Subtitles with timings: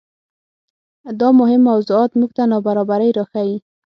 [1.19, 3.57] دا مهم موضوعات موږ ته نابرابرۍ راښيي.